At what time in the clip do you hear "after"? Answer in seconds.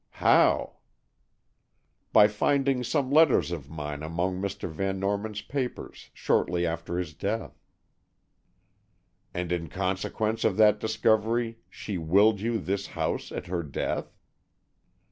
6.65-6.97